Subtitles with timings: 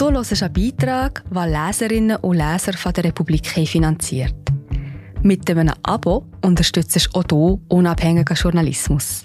[0.00, 4.34] Du hörst einen Beitrag, den Leserinnen und Leser von der Republik finanziert.
[5.22, 9.24] Mit einem Abo unterstützt auch du unabhängigen Journalismus.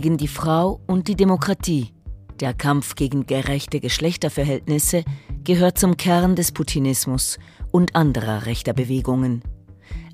[0.00, 1.92] Gegen die Frau und die Demokratie.
[2.40, 5.04] Der Kampf gegen gerechte Geschlechterverhältnisse
[5.44, 7.38] gehört zum Kern des Putinismus
[7.70, 9.42] und anderer rechter Bewegungen.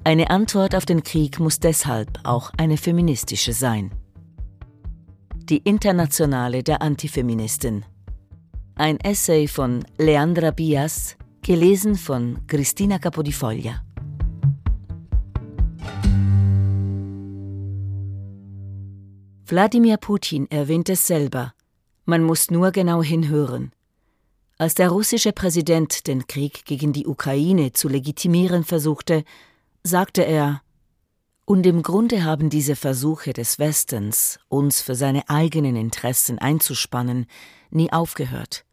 [0.02, 3.92] Eine Antwort auf den Krieg muss deshalb auch eine feministische sein.
[5.34, 7.84] Die Internationale der Antifeministin.
[8.74, 13.85] Ein Essay von Leandra Bias, gelesen von Cristina Capodifoglia.
[19.48, 21.54] Wladimir Putin erwähnt es selber.
[22.04, 23.70] Man muss nur genau hinhören.
[24.58, 29.22] Als der russische Präsident den Krieg gegen die Ukraine zu legitimieren versuchte,
[29.84, 30.62] sagte er,
[31.44, 37.26] und im Grunde haben diese Versuche des Westens, uns für seine eigenen Interessen einzuspannen,
[37.70, 38.64] nie aufgehört.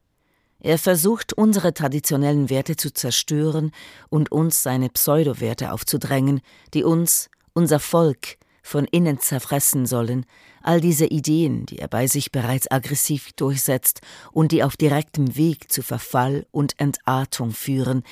[0.59, 3.71] Er versucht, unsere traditionellen Werte zu zerstören
[4.09, 6.41] und uns seine Pseudowerte aufzudrängen,
[6.73, 10.25] die uns, unser Volk, von innen zerfressen sollen,
[10.63, 15.71] all diese Ideen, die er bei sich bereits aggressiv durchsetzt und die auf direktem Weg
[15.71, 18.03] zu Verfall und Entartung führen,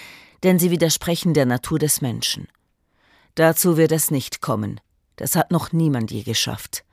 [0.43, 2.47] denn sie widersprechen der Natur des Menschen.
[3.35, 4.81] Dazu wird es nicht kommen,
[5.15, 6.83] das hat noch niemand je geschafft.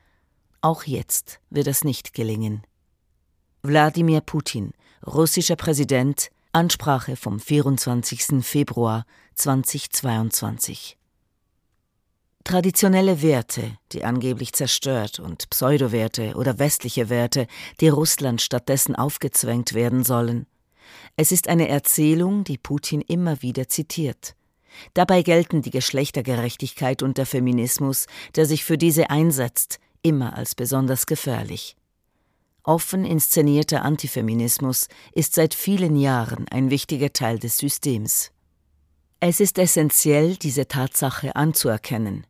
[0.61, 2.63] Auch jetzt wird es nicht gelingen.
[3.61, 4.71] Wladimir Putin,
[5.05, 8.43] russischer Präsident, Ansprache vom 24.
[8.43, 10.98] Februar 2022
[12.49, 17.45] Traditionelle Werte, die angeblich zerstört, und Pseudowerte oder westliche Werte,
[17.79, 20.47] die Russland stattdessen aufgezwängt werden sollen.
[21.15, 24.33] Es ist eine Erzählung, die Putin immer wieder zitiert.
[24.95, 31.05] Dabei gelten die Geschlechtergerechtigkeit und der Feminismus, der sich für diese einsetzt, immer als besonders
[31.05, 31.75] gefährlich.
[32.63, 38.31] Offen inszenierter Antifeminismus ist seit vielen Jahren ein wichtiger Teil des Systems.
[39.19, 42.25] Es ist essentiell, diese Tatsache anzuerkennen.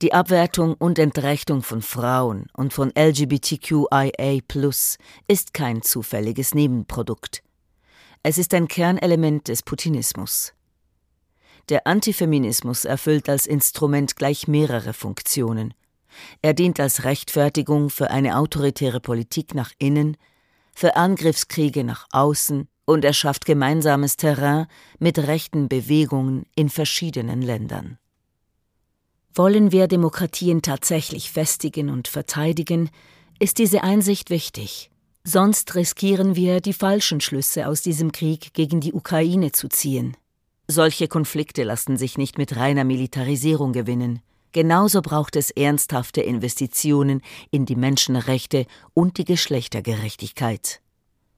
[0.00, 4.38] Die Abwertung und Entrechtung von Frauen und von LGBTQIA
[5.26, 7.42] ist kein zufälliges Nebenprodukt.
[8.22, 10.52] Es ist ein Kernelement des Putinismus.
[11.68, 15.74] Der Antifeminismus erfüllt als Instrument gleich mehrere Funktionen.
[16.42, 20.16] Er dient als Rechtfertigung für eine autoritäre Politik nach innen,
[20.76, 24.68] für Angriffskriege nach außen und er schafft gemeinsames Terrain
[25.00, 27.98] mit rechten Bewegungen in verschiedenen Ländern.
[29.34, 32.90] Wollen wir Demokratien tatsächlich festigen und verteidigen,
[33.38, 34.90] ist diese Einsicht wichtig.
[35.24, 40.16] Sonst riskieren wir, die falschen Schlüsse aus diesem Krieg gegen die Ukraine zu ziehen.
[40.66, 44.20] Solche Konflikte lassen sich nicht mit reiner Militarisierung gewinnen.
[44.52, 50.80] Genauso braucht es ernsthafte Investitionen in die Menschenrechte und die Geschlechtergerechtigkeit.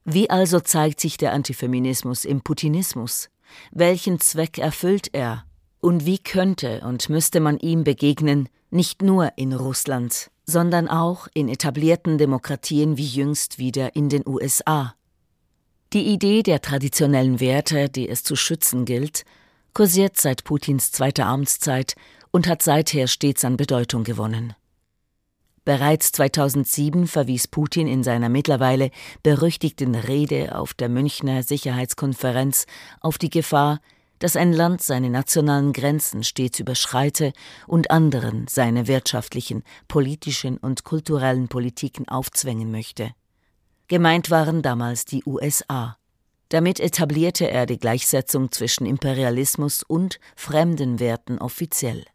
[0.05, 3.29] Wie also zeigt sich der Antifeminismus im Putinismus?
[3.71, 5.45] Welchen Zweck erfüllt er?
[5.81, 11.49] Und wie könnte und müsste man ihm begegnen, nicht nur in Russland, sondern auch in
[11.49, 14.93] etablierten Demokratien wie jüngst wieder in den USA?
[15.93, 19.25] Die Idee der traditionellen Werte, die es zu schützen gilt,
[19.73, 21.95] kursiert seit Putins zweiter Amtszeit
[22.29, 24.53] und hat seither stets an Bedeutung gewonnen.
[25.65, 28.91] Bereits 2007 verwies Putin in seiner mittlerweile
[29.23, 32.65] berüchtigten Rede auf der Münchner Sicherheitskonferenz
[32.99, 33.79] auf die Gefahr,
[34.21, 37.33] dass ein Land seine nationalen Grenzen stets überschreite
[37.65, 43.11] und anderen seine wirtschaftlichen, politischen und kulturellen Politiken aufzwängen möchte.
[43.87, 45.97] Gemeint waren damals die USA.
[46.49, 52.05] Damit etablierte er die Gleichsetzung zwischen Imperialismus und fremden Werten offiziell.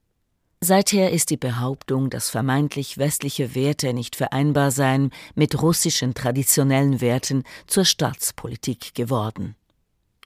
[0.60, 7.42] Seither ist die Behauptung, dass vermeintlich westliche Werte nicht vereinbar seien mit russischen traditionellen Werten
[7.66, 9.56] zur Staatspolitik geworden.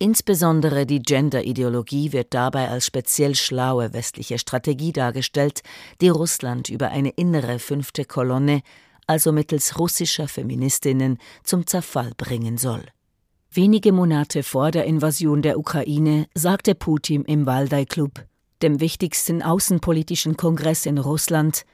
[0.02, 5.60] Insbesondere die Gender-Ideologie wird dabei als speziell schlaue westliche Strategie dargestellt,
[6.00, 8.62] die Russland über eine innere fünfte Kolonne,
[9.06, 12.82] also mittels russischer Feministinnen, zum Zerfall bringen soll.
[13.52, 18.24] Wenige Monate vor der Invasion der Ukraine sagte Putin im Waldai Club,
[18.62, 21.66] dem wichtigsten außenpolitischen Kongress in Russland,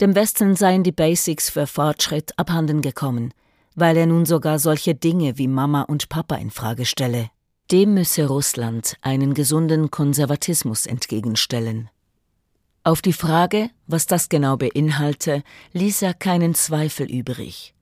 [0.00, 3.34] dem Westen seien die Basics für Fortschritt abhanden gekommen,
[3.74, 7.30] weil er nun sogar solche Dinge wie Mama und Papa in Frage stelle.
[7.72, 11.88] Dem müsse Russland einen gesunden Konservatismus entgegenstellen.
[12.84, 15.42] Auf die Frage, was das genau beinhalte,
[15.72, 17.72] ließ er keinen Zweifel übrig.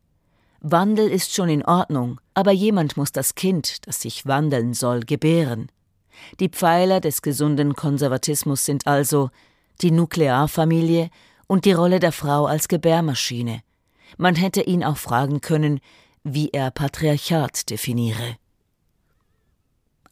[0.61, 5.73] Wandel ist schon in Ordnung, aber jemand muss das Kind, das sich wandeln soll, gebären.
[6.39, 9.31] Die Pfeiler des gesunden Konservatismus sind also
[9.81, 11.11] die Nuklearfamilie
[11.49, 13.63] und die Rolle der Frau als Gebärmaschine.
[14.19, 15.81] Man hätte ihn auch fragen können,
[16.23, 18.37] wie er Patriarchat definiere.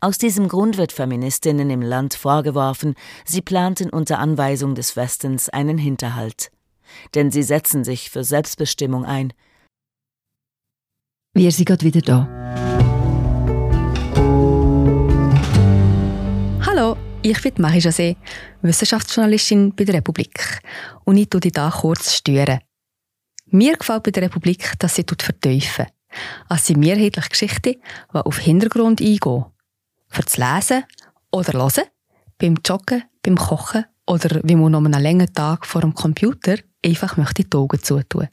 [0.01, 5.79] Aus diesem Grund wird Feministinnen im Land vorgeworfen, sie planten unter Anweisung des Westens einen
[5.79, 6.51] Hinterhalt.
[7.15, 9.33] Denn sie setzen sich für Selbstbestimmung ein–
[11.39, 12.27] wir sind gerade wieder da.
[16.67, 18.17] Hallo, ich bin Marie José,
[18.63, 20.61] Wissenschaftsjournalistin bei der Republik.
[21.05, 22.59] Und ich tue dich hier kurz stören.
[23.47, 25.87] Mir gefällt bei der Republik, dass sie vertiefen.
[26.49, 29.45] Es sind mehrheitlich Geschichten, die auf Hintergrund eingehen.
[30.09, 30.85] Für das Lesen
[31.31, 31.85] oder Hören,
[32.39, 37.17] beim Joggen, beim Kochen oder wie man noch einen langen Tag vor dem Computer einfach
[37.17, 38.29] möchte die Augen zutun.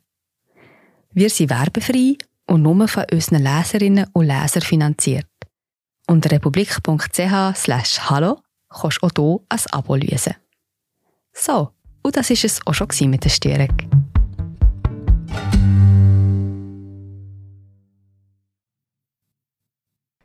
[1.12, 2.18] Wir sind werbefrei
[2.48, 5.28] und nur von unseren Leserinnen und Lesern finanziert.
[6.08, 10.36] Unter republik.ch slash hallo kannst du auch hier ein Abo lösen.
[11.34, 11.72] So,
[12.04, 13.76] und das war es auch schon mit der Störung.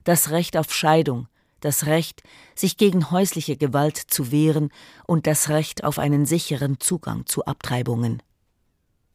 [0.04, 1.28] Das Recht auf Scheidung,
[1.60, 2.22] das Recht,
[2.54, 4.70] sich gegen häusliche Gewalt zu wehren
[5.06, 8.22] und das Recht auf einen sicheren Zugang zu Abtreibungen.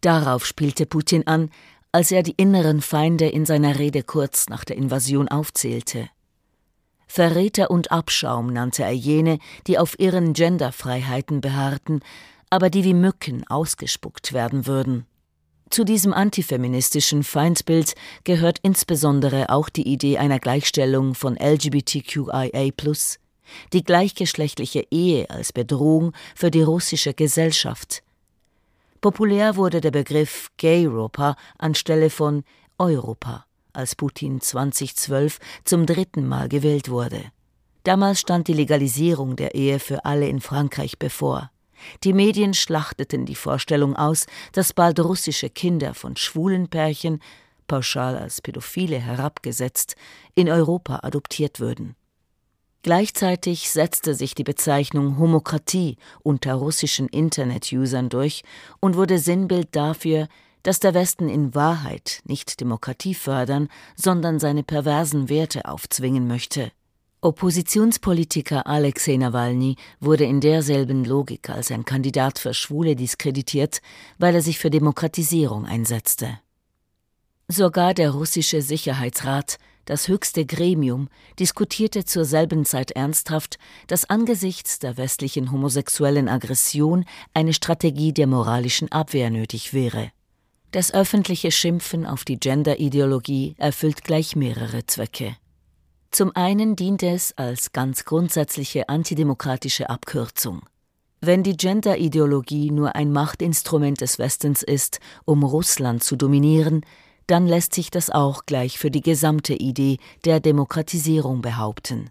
[0.01, 1.49] Darauf spielte Putin an,
[1.91, 6.09] als er die inneren Feinde in seiner Rede kurz nach der Invasion aufzählte.
[7.07, 12.01] Verräter und Abschaum nannte er jene, die auf ihren Genderfreiheiten beharrten,
[12.49, 15.05] aber die wie Mücken ausgespuckt werden würden.
[15.69, 22.71] Zu diesem antifeministischen Feindbild gehört insbesondere auch die Idee einer Gleichstellung von LGBTQIA,
[23.73, 28.03] die gleichgeschlechtliche Ehe als Bedrohung für die russische Gesellschaft.
[29.01, 32.43] Populär wurde der Begriff Gayropa anstelle von
[32.77, 37.21] Europa, als Putin 2012 zum dritten Mal gewählt wurde.
[37.83, 41.51] Damals stand die Legalisierung der Ehe für alle in Frankreich bevor.
[42.03, 47.19] Die Medien schlachteten die Vorstellung aus, dass bald russische Kinder von schwulen Pärchen,
[47.67, 49.95] pauschal als Pädophile herabgesetzt,
[50.35, 51.95] in Europa adoptiert würden.
[52.83, 58.43] Gleichzeitig setzte sich die Bezeichnung Homokratie unter russischen Internet-Usern durch
[58.79, 60.27] und wurde Sinnbild dafür,
[60.61, 66.71] dass der Westen in Wahrheit nicht Demokratie fördern, sondern seine perversen Werte aufzwingen möchte.
[67.25, 73.81] Oppositionspolitiker Alexei Nawalny wurde in derselben Logik als ein Kandidat für Schwule diskreditiert,
[74.19, 76.37] weil er sich für Demokratisierung einsetzte.
[77.47, 83.57] Sogar der russische Sicherheitsrat das höchste Gremium diskutierte zur selben Zeit ernsthaft,
[83.87, 90.11] dass angesichts der westlichen homosexuellen Aggression eine Strategie der moralischen Abwehr nötig wäre.
[90.69, 95.35] Das öffentliche Schimpfen auf die Gender-Ideologie erfüllt gleich mehrere Zwecke.
[96.15, 100.61] Zum einen dient es als ganz grundsätzliche antidemokratische Abkürzung.
[101.19, 106.85] Wenn die Gender-Ideologie nur ein Machtinstrument des Westens ist, um Russland zu dominieren,
[107.27, 112.09] dann lässt sich das auch gleich für die gesamte Idee der Demokratisierung behaupten.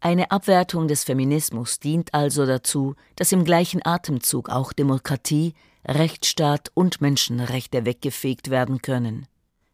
[0.00, 5.54] Eine Abwertung des Feminismus dient also dazu, dass im gleichen Atemzug auch Demokratie,
[5.86, 9.28] Rechtsstaat und Menschenrechte weggefegt werden können.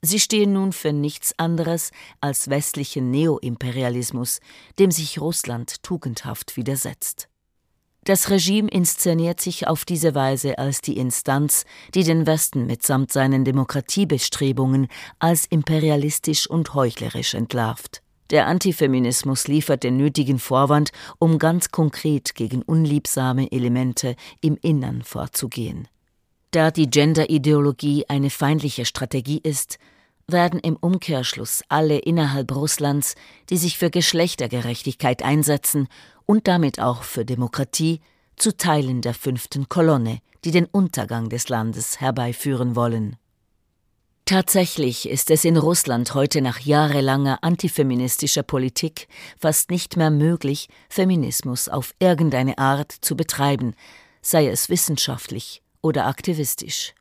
[0.04, 4.40] Sie stehen nun für nichts anderes als westlichen Neoimperialismus,
[4.78, 7.28] dem sich Russland tugendhaft widersetzt.
[8.04, 13.46] Das Regime inszeniert sich auf diese Weise als die Instanz, die den Westen mitsamt seinen
[13.46, 14.88] Demokratiebestrebungen
[15.20, 18.02] als imperialistisch und heuchlerisch entlarvt.
[18.28, 25.88] Der Antifeminismus liefert den nötigen Vorwand, um ganz konkret gegen unliebsame Elemente im Innern vorzugehen.
[26.50, 29.78] Da die Genderideologie eine feindliche Strategie ist,
[30.26, 33.14] werden im Umkehrschluss alle innerhalb Russlands,
[33.50, 35.88] die sich für Geschlechtergerechtigkeit einsetzen
[36.26, 38.00] und damit auch für Demokratie,
[38.36, 43.16] zu Teilen der fünften Kolonne, die den Untergang des Landes herbeiführen wollen.
[44.26, 49.06] Tatsächlich ist es in Russland heute nach jahrelanger antifeministischer Politik
[49.38, 53.74] fast nicht mehr möglich, Feminismus auf irgendeine Art zu betreiben,
[54.22, 56.94] sei es wissenschaftlich oder aktivistisch.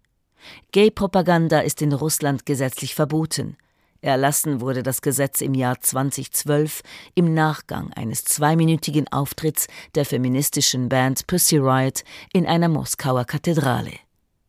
[0.72, 3.58] Gay-Propaganda ist in Russland gesetzlich verboten.
[4.02, 6.82] Erlassen wurde das Gesetz im Jahr 2012
[7.16, 13.94] im Nachgang eines zweiminütigen Auftritts der feministischen Band Pussy Riot in einer Moskauer Kathedrale.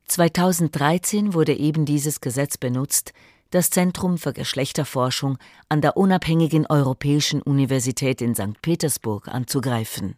[0.06, 3.12] 2013 wurde eben dieses Gesetz benutzt,
[3.50, 8.60] das Zentrum für Geschlechterforschung an der unabhängigen Europäischen Universität in St.
[8.60, 10.16] Petersburg anzugreifen.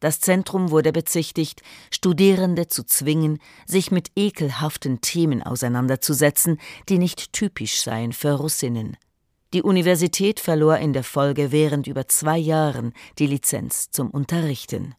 [0.00, 7.82] Das Zentrum wurde bezichtigt, Studierende zu zwingen, sich mit ekelhaften Themen auseinanderzusetzen, die nicht typisch
[7.82, 8.96] seien für Russinnen.
[9.54, 14.94] Die Universität verlor in der Folge während über zwei Jahren die Lizenz zum Unterrichten.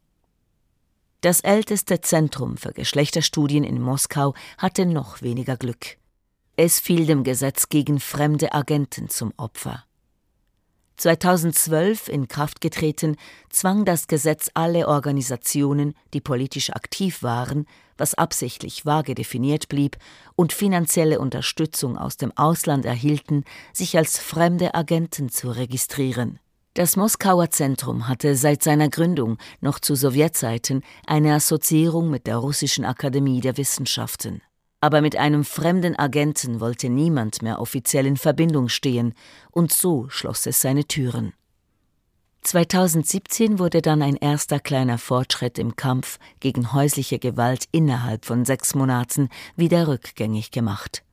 [1.21, 5.97] Das älteste Zentrum für Geschlechterstudien in Moskau hatte noch weniger Glück.
[6.55, 9.86] Es fiel dem Gesetz gegen fremde Agenten zum Opfer.
[10.97, 13.15] 2012 in Kraft getreten,
[13.49, 17.65] zwang das Gesetz alle Organisationen, die politisch aktiv waren,
[17.97, 19.97] was absichtlich vage definiert blieb,
[20.35, 26.39] und finanzielle Unterstützung aus dem Ausland erhielten, sich als fremde Agenten zu registrieren.
[26.73, 32.85] Das Moskauer Zentrum hatte seit seiner Gründung noch zu Sowjetzeiten eine Assoziierung mit der Russischen
[32.85, 34.41] Akademie der Wissenschaften
[34.81, 39.13] aber mit einem fremden Agenten wollte niemand mehr offiziell in Verbindung stehen,
[39.51, 41.33] und so schloss es seine Türen.
[42.43, 48.73] 2017 wurde dann ein erster kleiner Fortschritt im Kampf gegen häusliche Gewalt innerhalb von sechs
[48.73, 51.03] Monaten wieder rückgängig gemacht.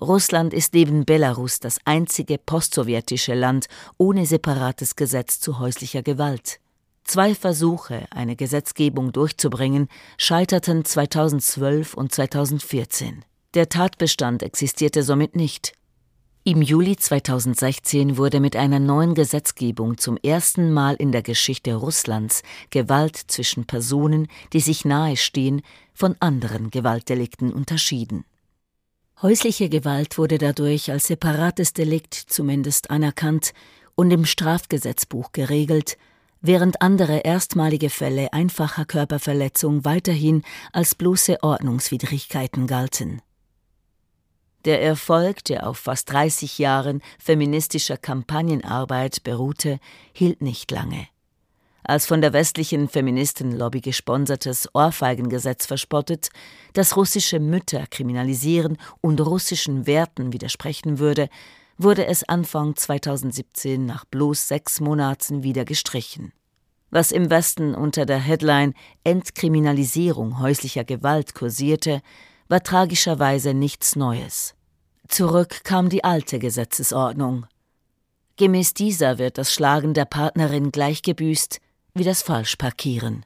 [0.00, 3.66] Russland ist neben Belarus das einzige postsowjetische Land
[3.98, 6.61] ohne separates Gesetz zu häuslicher Gewalt.
[7.04, 13.24] Zwei Versuche, eine Gesetzgebung durchzubringen, scheiterten 2012 und 2014.
[13.54, 15.72] Der Tatbestand existierte somit nicht.
[16.44, 22.42] Im Juli 2016 wurde mit einer neuen Gesetzgebung zum ersten Mal in der Geschichte Russlands
[22.70, 25.62] Gewalt zwischen Personen, die sich nahestehen,
[25.94, 28.24] von anderen Gewaltdelikten unterschieden.
[29.20, 33.52] Häusliche Gewalt wurde dadurch als separates Delikt zumindest anerkannt
[33.94, 35.96] und im Strafgesetzbuch geregelt,
[36.42, 43.22] während andere erstmalige Fälle einfacher Körperverletzung weiterhin als bloße Ordnungswidrigkeiten galten.
[44.64, 49.78] Der Erfolg, der auf fast 30 Jahren feministischer Kampagnenarbeit beruhte,
[50.12, 51.08] hielt nicht lange.
[51.84, 56.28] Als von der westlichen Feministenlobby gesponsertes Ohrfeigengesetz verspottet,
[56.74, 61.28] das russische Mütter kriminalisieren und russischen Werten widersprechen würde,
[61.82, 66.32] wurde es Anfang 2017 nach bloß sechs Monaten wieder gestrichen.
[66.90, 68.74] Was im Westen unter der Headline
[69.04, 72.02] Entkriminalisierung häuslicher Gewalt kursierte,
[72.48, 74.54] war tragischerweise nichts Neues.
[75.08, 77.46] Zurück kam die alte Gesetzesordnung.
[78.36, 81.60] Gemäß dieser wird das Schlagen der Partnerin gleich gebüßt
[81.94, 83.24] wie das Falschparkieren.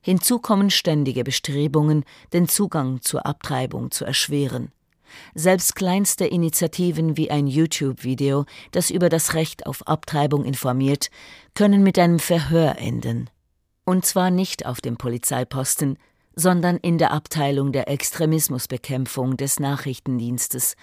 [0.00, 4.70] Hinzu kommen ständige Bestrebungen, den Zugang zur Abtreibung zu erschweren.
[5.34, 11.08] Selbst kleinste Initiativen wie ein YouTube-Video, das über das Recht auf Abtreibung informiert,
[11.54, 13.30] können mit einem Verhör enden.
[13.84, 15.98] Und zwar nicht auf dem Polizeiposten,
[16.34, 20.76] sondern in der Abteilung der Extremismusbekämpfung des Nachrichtendienstes,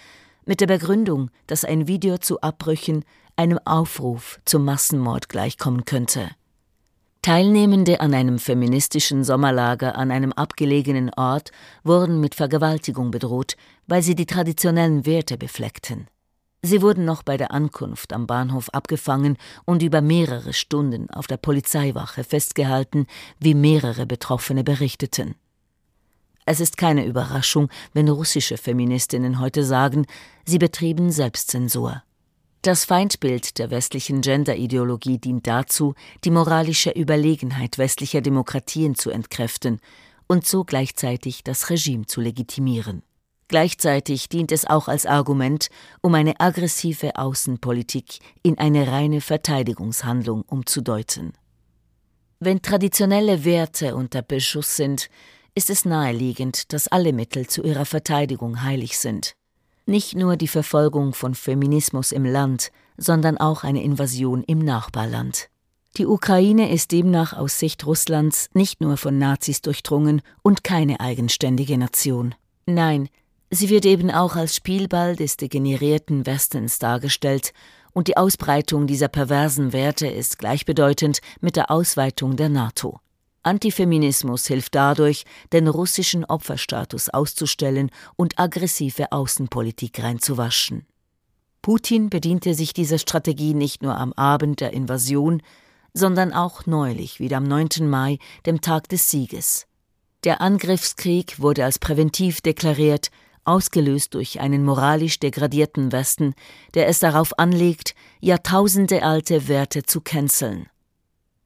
[0.46, 6.30] mit der Begründung, dass ein Video zu Abbrüchen einem Aufruf zum Massenmord gleichkommen könnte.
[7.24, 11.52] Teilnehmende an einem feministischen Sommerlager an einem abgelegenen Ort
[11.84, 16.08] wurden mit Vergewaltigung bedroht, weil sie die traditionellen Werte befleckten.
[16.64, 21.38] Sie wurden noch bei der Ankunft am Bahnhof abgefangen und über mehrere Stunden auf der
[21.38, 23.06] Polizeiwache festgehalten,
[23.40, 25.36] wie mehrere Betroffene berichteten.
[26.48, 30.08] Es ist keine Überraschung, wenn russische Feministinnen heute sagen,
[30.44, 32.02] sie betrieben Selbstzensur.
[32.64, 39.80] Das Feindbild der westlichen Genderideologie dient dazu, die moralische Überlegenheit westlicher Demokratien zu entkräften
[40.28, 43.02] und so gleichzeitig das Regime zu legitimieren.
[43.48, 45.70] Gleichzeitig dient es auch als Argument,
[46.02, 51.34] um eine aggressive Außenpolitik in eine reine Verteidigungshandlung umzudeuten.
[52.40, 55.10] Wenn traditionelle Werte unter Beschuss sind,
[55.56, 59.36] ist es naheliegend, dass alle Mittel zu ihrer Verteidigung heilig sind
[59.86, 65.50] nicht nur die Verfolgung von Feminismus im Land, sondern auch eine Invasion im Nachbarland.
[65.98, 71.78] Die Ukraine ist demnach aus Sicht Russlands nicht nur von Nazis durchdrungen und keine eigenständige
[71.78, 72.34] Nation.
[72.66, 73.10] Nein,
[73.50, 77.54] sie wird eben auch als Spielball des degenerierten Westens dargestellt,
[77.94, 83.02] und die Ausbreitung dieser perversen Werte ist gleichbedeutend mit der Ausweitung der NATO.
[83.44, 90.86] Antifeminismus hilft dadurch, den russischen Opferstatus auszustellen und aggressive Außenpolitik reinzuwaschen.
[91.62, 95.42] Putin bediente sich dieser Strategie nicht nur am Abend der Invasion,
[95.94, 97.88] sondern auch neulich, wieder am 9.
[97.88, 99.68] Mai, dem Tag des Sieges.
[100.24, 103.10] Der Angriffskrieg wurde als präventiv deklariert,
[103.44, 106.36] ausgelöst durch einen moralisch degradierten Westen,
[106.74, 110.68] der es darauf anlegt, jahrtausendealte Werte zu canceln.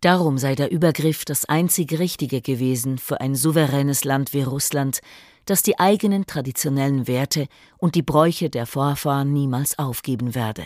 [0.01, 5.01] Darum sei der Übergriff das einzig Richtige gewesen für ein souveränes Land wie Russland,
[5.45, 7.47] das die eigenen traditionellen Werte
[7.77, 10.63] und die Bräuche der Vorfahren niemals aufgeben werde.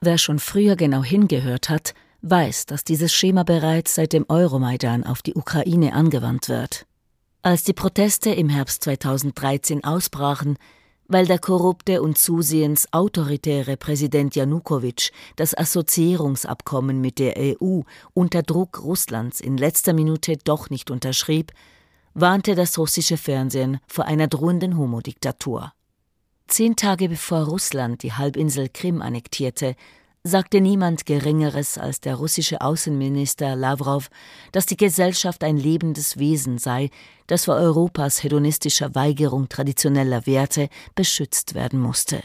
[0.00, 5.22] Wer schon früher genau hingehört hat, weiß, dass dieses Schema bereits seit dem Euromaidan auf
[5.22, 6.86] die Ukraine angewandt wird.
[7.42, 10.56] Als die Proteste im Herbst 2013 ausbrachen,
[11.08, 17.80] weil der korrupte und zusehends autoritäre Präsident Janukowitsch das Assoziierungsabkommen mit der EU
[18.14, 21.52] unter Druck Russlands in letzter Minute doch nicht unterschrieb,
[22.14, 25.72] warnte das russische Fernsehen vor einer drohenden Homodiktatur.
[26.46, 29.74] Zehn Tage bevor Russland die Halbinsel Krim annektierte,
[30.26, 34.08] sagte niemand Geringeres als der russische Außenminister Lavrov,
[34.52, 36.88] dass die Gesellschaft ein lebendes Wesen sei,
[37.26, 42.22] das vor Europas hedonistischer Weigerung traditioneller Werte beschützt werden musste.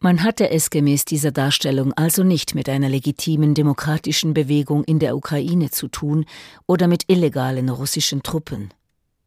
[0.00, 5.14] Man hatte es gemäß dieser Darstellung also nicht mit einer legitimen demokratischen Bewegung in der
[5.14, 6.24] Ukraine zu tun
[6.66, 8.72] oder mit illegalen russischen Truppen,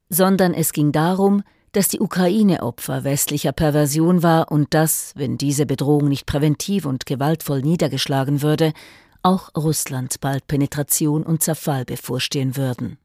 [0.09, 5.65] sondern es ging darum, dass die Ukraine Opfer westlicher Perversion war und dass, wenn diese
[5.65, 8.73] Bedrohung nicht präventiv und gewaltvoll niedergeschlagen würde,
[9.23, 12.97] auch Russland bald Penetration und Zerfall bevorstehen würden.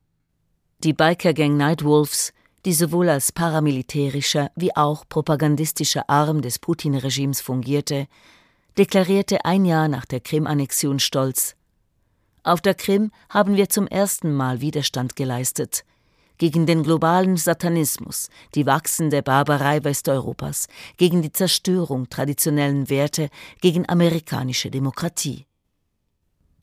[0.85, 2.33] Die Bikergang Nightwolves,
[2.65, 8.07] die sowohl als paramilitärischer wie auch propagandistischer Arm des Putin-Regimes fungierte,
[8.79, 11.57] deklarierte ein Jahr nach der Krim-Annexion stolz
[12.43, 15.85] Auf der Krim haben wir zum ersten Mal Widerstand geleistet,
[16.43, 23.29] gegen den globalen Satanismus, die wachsende Barbarei Westeuropas, gegen die Zerstörung traditionellen Werte,
[23.61, 25.47] gegen amerikanische Demokratie.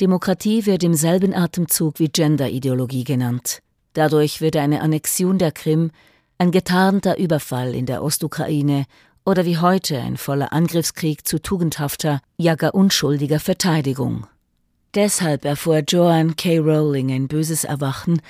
[0.01, 3.61] Demokratie wird im selben Atemzug wie Genderideologie genannt.
[3.93, 5.91] Dadurch wird eine Annexion der Krim,
[6.37, 8.83] ein getarnter Überfall in der Ostukraine
[9.25, 14.27] oder wie heute ein voller Angriffskrieg zu tugendhafter, ja gar unschuldiger Verteidigung.
[14.93, 16.57] Deshalb erfuhr Joanne K.
[16.57, 18.21] Rowling ein böses Erwachen,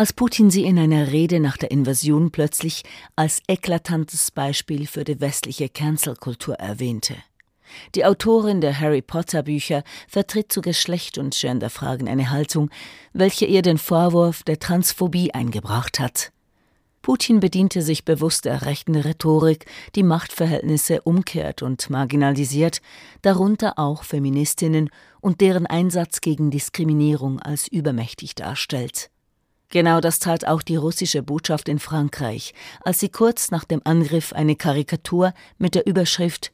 [0.00, 2.84] als Putin sie in einer Rede nach der Invasion plötzlich
[3.16, 7.16] als eklatantes Beispiel für die westliche Cancel-Kultur erwähnte.
[7.94, 12.70] Die Autorin der Harry Potter Bücher vertritt zu Geschlecht und Genderfragen eine Haltung,
[13.12, 16.32] welche ihr den Vorwurf der Transphobie eingebracht hat.
[17.02, 19.66] Putin bediente sich bewusst der rechten Rhetorik,
[19.96, 22.80] die Machtverhältnisse umkehrt und marginalisiert,
[23.20, 24.88] darunter auch Feministinnen
[25.20, 29.10] und deren Einsatz gegen Diskriminierung als übermächtig darstellt.
[29.70, 32.54] Genau das tat auch die russische Botschaft in Frankreich,
[32.84, 36.50] als sie kurz nach dem Angriff eine Karikatur mit der Überschrift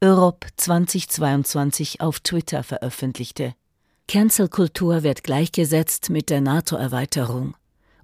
[0.00, 3.54] Europe 2022 auf Twitter veröffentlichte.
[4.06, 7.54] Cancel-Kultur wird gleichgesetzt mit der NATO-Erweiterung.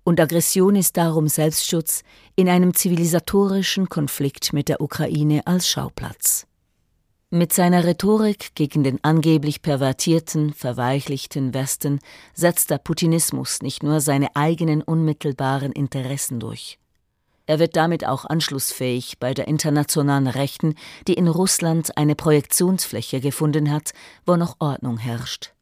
[0.04, 2.02] Und Aggression ist darum Selbstschutz
[2.34, 6.46] in einem zivilisatorischen Konflikt mit der Ukraine als Schauplatz.
[7.30, 11.98] Mit seiner Rhetorik gegen den angeblich pervertierten, verweichlichten Westen
[12.34, 16.78] setzt der Putinismus nicht nur seine eigenen unmittelbaren Interessen durch.
[17.46, 20.76] Er wird damit auch anschlussfähig bei der internationalen Rechten,
[21.08, 23.90] die in Russland eine Projektionsfläche gefunden hat,
[24.24, 25.52] wo noch Ordnung herrscht.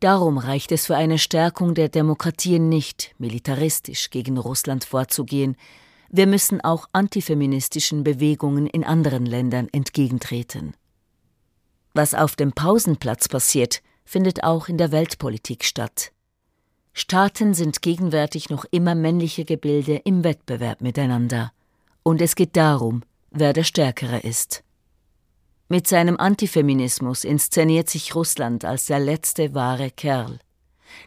[0.00, 5.56] Darum reicht es für eine Stärkung der Demokratien nicht, militaristisch gegen Russland vorzugehen,
[6.08, 10.74] wir müssen auch antifeministischen Bewegungen in anderen Ländern entgegentreten.
[11.94, 16.12] Was auf dem Pausenplatz passiert, findet auch in der Weltpolitik statt.
[16.92, 21.52] Staaten sind gegenwärtig noch immer männliche Gebilde im Wettbewerb miteinander.
[22.02, 24.64] Und es geht darum, wer der Stärkere ist.
[25.68, 30.38] Mit seinem Antifeminismus inszeniert sich Russland als der letzte wahre Kerl.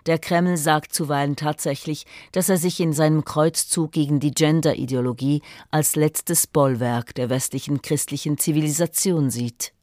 [0.06, 5.96] Der Kreml sagt zuweilen tatsächlich, dass er sich in seinem Kreuzzug gegen die Gender-Ideologie als
[5.96, 9.74] letztes Bollwerk der westlichen christlichen Zivilisation sieht.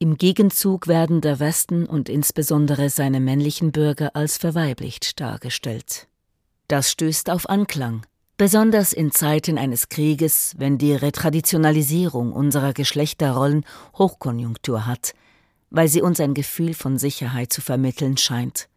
[0.00, 6.06] Im Gegenzug werden der Westen und insbesondere seine männlichen Bürger als verweiblicht dargestellt.
[6.68, 13.64] Das stößt auf Anklang, besonders in Zeiten eines Krieges, wenn die Retraditionalisierung unserer Geschlechterrollen
[13.96, 15.14] Hochkonjunktur hat,
[15.70, 18.68] weil sie uns ein Gefühl von Sicherheit zu vermitteln scheint.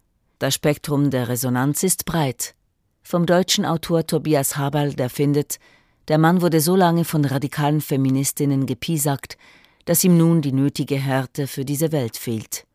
[0.42, 2.56] Das Spektrum der Resonanz ist breit.
[3.04, 5.60] Vom deutschen Autor Tobias Haberl, der findet,
[6.08, 9.38] der Mann wurde so lange von radikalen Feministinnen gepiesackt,
[9.86, 12.66] dass ihm nun die nötige Härte für diese Welt fehlt.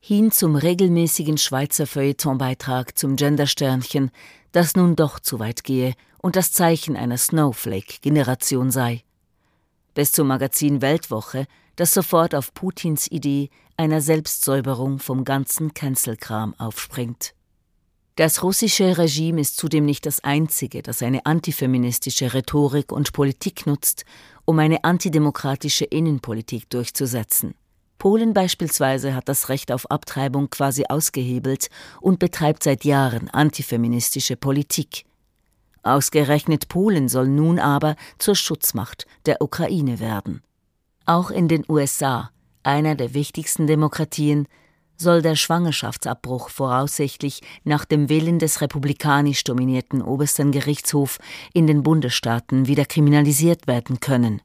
[0.00, 4.10] Hin zum regelmäßigen Schweizer Feuilletonbeitrag zum Gendersternchen,
[4.50, 9.04] das nun doch zu weit gehe und das Zeichen einer Snowflake-Generation sei.
[9.94, 17.34] Bis zum Magazin Weltwoche, das sofort auf Putins Idee einer Selbstsäuberung vom ganzen Cancel-Kram aufspringt.
[18.16, 24.06] Das russische Regime ist zudem nicht das einzige, das eine antifeministische Rhetorik und Politik nutzt,
[24.46, 27.54] um eine antidemokratische Innenpolitik durchzusetzen.
[27.98, 31.68] Polen beispielsweise hat das Recht auf Abtreibung quasi ausgehebelt
[32.00, 35.04] und betreibt seit Jahren antifeministische Politik.
[35.82, 40.42] Ausgerechnet Polen soll nun aber zur Schutzmacht der Ukraine werden.
[41.06, 42.30] Auch in den USA
[42.66, 44.48] einer der wichtigsten Demokratien,
[44.98, 51.18] soll der Schwangerschaftsabbruch voraussichtlich nach dem Willen des republikanisch dominierten obersten Gerichtshof
[51.52, 54.42] in den Bundesstaaten wieder kriminalisiert werden können.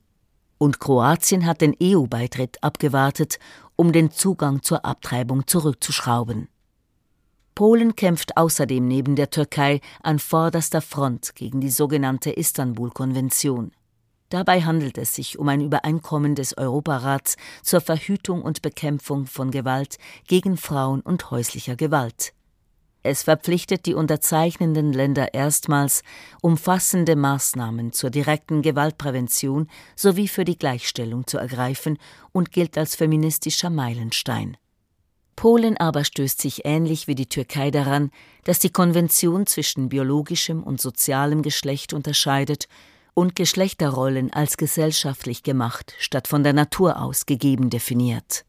[0.57, 3.39] Und Kroatien hat den EU-Beitritt abgewartet,
[3.75, 6.47] um den Zugang zur Abtreibung zurückzuschrauben.
[7.55, 13.71] Polen kämpft außerdem neben der Türkei an vorderster Front gegen die sogenannte Istanbul-Konvention.
[14.31, 19.97] Dabei handelt es sich um ein Übereinkommen des Europarats zur Verhütung und Bekämpfung von Gewalt
[20.25, 22.31] gegen Frauen und häuslicher Gewalt.
[23.03, 26.01] Es verpflichtet die unterzeichnenden Länder erstmals,
[26.41, 29.67] umfassende Maßnahmen zur direkten Gewaltprävention
[29.97, 31.97] sowie für die Gleichstellung zu ergreifen
[32.31, 34.55] und gilt als feministischer Meilenstein.
[35.35, 38.11] Polen aber stößt sich ähnlich wie die Türkei daran,
[38.45, 42.69] dass die Konvention zwischen biologischem und sozialem Geschlecht unterscheidet
[43.13, 48.45] und Geschlechterrollen als gesellschaftlich gemacht statt von der Natur aus gegeben definiert.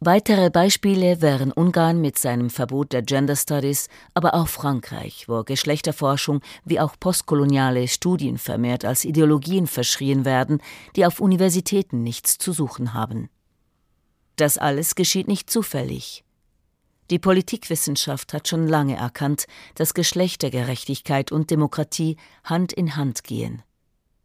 [0.00, 6.40] Weitere Beispiele wären Ungarn mit seinem Verbot der Gender Studies, aber auch Frankreich, wo Geschlechterforschung
[6.64, 10.60] wie auch postkoloniale Studien vermehrt als Ideologien verschrien werden,
[10.94, 13.28] die auf Universitäten nichts zu suchen haben.
[14.36, 16.22] Das alles geschieht nicht zufällig.
[17.10, 23.64] Die Politikwissenschaft hat schon lange erkannt, dass Geschlechtergerechtigkeit und Demokratie Hand in Hand gehen.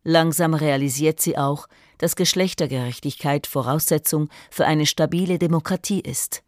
[0.03, 6.43] Langsam realisiert sie auch, dass Geschlechtergerechtigkeit Voraussetzung für eine stabile Demokratie ist.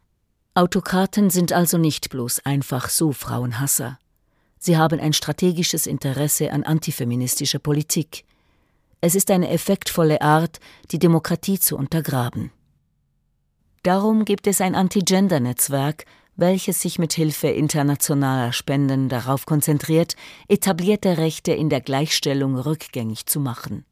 [0.54, 3.98] Autokraten sind also nicht bloß einfach so Frauenhasser.
[4.58, 8.24] Sie haben ein strategisches Interesse an antifeministischer Politik.
[9.00, 12.50] Es ist eine effektvolle Art, die Demokratie zu untergraben.
[13.82, 20.14] Darum gibt es ein Anti-Gender-Netzwerk, welches sich mit Hilfe internationaler Spenden darauf konzentriert,
[20.48, 23.84] etablierte Rechte in der Gleichstellung rückgängig zu machen.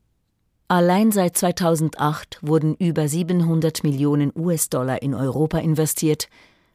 [0.68, 6.28] Allein seit 2008 wurden über 700 Millionen US-Dollar in Europa investiert,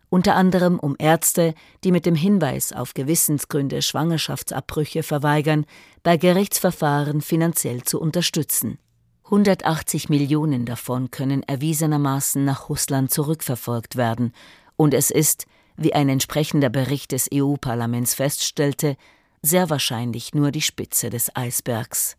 [0.10, 1.53] unter anderem um Ärzte,
[1.84, 5.65] die mit dem Hinweis auf Gewissensgründe Schwangerschaftsabbrüche verweigern,
[6.01, 8.79] bei Gerichtsverfahren finanziell zu unterstützen.
[9.25, 14.34] 180 Millionen davon können erwiesenermaßen nach Russland zurückverfolgt werden,
[14.75, 15.45] und es ist,
[15.79, 18.95] wie ein entsprechender Bericht des EU-Parlaments feststellte,
[19.41, 22.17] sehr wahrscheinlich nur die Spitze des Eisbergs.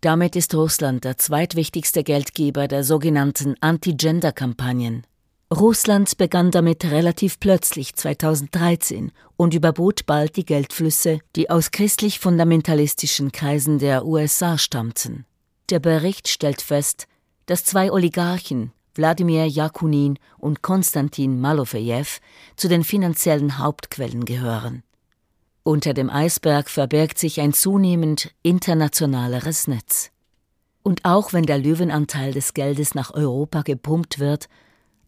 [0.00, 5.04] Damit ist Russland der zweitwichtigste Geldgeber der sogenannten Anti-Gender-Kampagnen.
[5.52, 13.78] Russland begann damit relativ plötzlich 2013 und überbot bald die Geldflüsse, die aus christlich-fundamentalistischen Kreisen
[13.78, 15.24] der USA stammten.
[15.70, 17.06] Der Bericht stellt fest,
[17.46, 22.18] dass zwei Oligarchen, Wladimir Jakunin und Konstantin Malofejew
[22.56, 24.82] zu den finanziellen Hauptquellen gehören.
[25.62, 30.10] Unter dem Eisberg verbirgt sich ein zunehmend internationaleres Netz.
[30.82, 34.48] Und auch wenn der Löwenanteil des Geldes nach Europa gepumpt wird,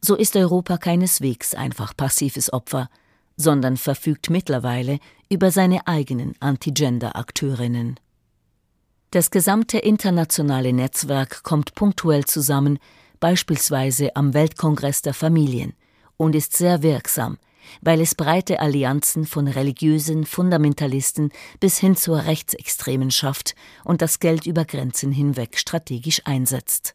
[0.02, 2.88] so ist Europa keineswegs einfach passives Opfer,
[3.36, 4.98] sondern verfügt mittlerweile
[5.28, 7.98] über seine eigenen Anti-Gender-Akteurinnen.
[9.10, 12.78] Das gesamte internationale Netzwerk kommt punktuell zusammen,
[13.20, 15.74] beispielsweise am Weltkongress der Familien,
[16.16, 17.38] und ist sehr wirksam,
[17.80, 21.30] weil es breite Allianzen von religiösen Fundamentalisten
[21.60, 23.54] bis hin zur Rechtsextremen schafft
[23.84, 26.94] und das Geld über Grenzen hinweg strategisch einsetzt.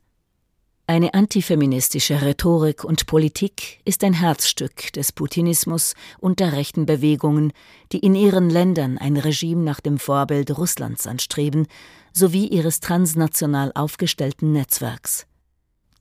[0.88, 7.54] Eine antifeministische Rhetorik und Politik ist ein Herzstück des Putinismus und der rechten Bewegungen,
[7.92, 11.66] die in ihren Ländern ein Regime nach dem Vorbild Russlands anstreben,
[12.14, 15.26] sowie ihres transnational aufgestellten Netzwerks.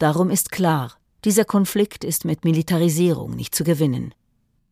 [0.05, 0.93] Darum ist klar,
[1.25, 4.13] dieser Konflikt ist mit Militarisierung nicht zu gewinnen.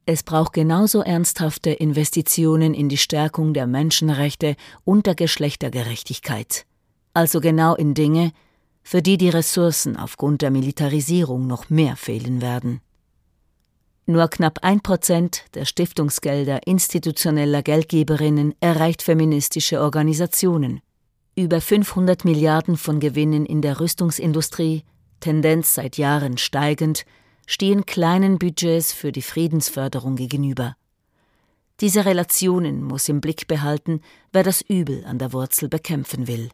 [0.05, 6.67] Es braucht genauso ernsthafte Investitionen in die Stärkung der Menschenrechte und der Geschlechtergerechtigkeit.
[7.15, 8.33] Also genau in Dinge,
[8.83, 12.83] für die die Ressourcen aufgrund der Militarisierung noch mehr fehlen werden.
[14.05, 20.83] Nur knapp ein Prozent der Stiftungsgelder institutioneller Geldgeberinnen erreicht feministische Organisationen.
[21.35, 24.85] Über 500 Milliarden von Gewinnen in der Rüstungsindustrie
[25.23, 27.07] Tendenz seit Jahren steigend,
[27.47, 30.77] stehen kleinen Budgets für die Friedensförderung gegenüber.
[31.81, 36.51] Diese Relationen muss im Blick behalten, wer das Übel an der Wurzel bekämpfen will.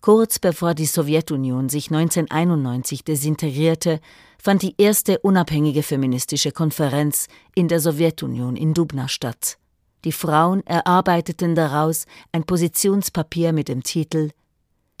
[0.00, 4.00] Kurz bevor die Sowjetunion sich 1991 desintegrierte,
[4.40, 9.58] fand die erste unabhängige feministische Konferenz in der Sowjetunion in Dubna statt.
[10.04, 14.30] Die Frauen erarbeiteten daraus ein Positionspapier mit dem Titel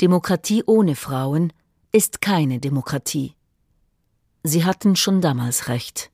[0.00, 1.52] Demokratie ohne Frauen
[1.96, 3.32] ist keine Demokratie.
[4.42, 6.10] Sie hatten schon damals recht.